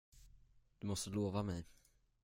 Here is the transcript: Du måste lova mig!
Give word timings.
Du 0.79 0.87
måste 0.87 1.09
lova 1.09 1.43
mig! 1.43 1.65